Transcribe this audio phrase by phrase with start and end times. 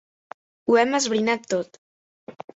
[0.71, 1.79] Ho hem esbrinat tot.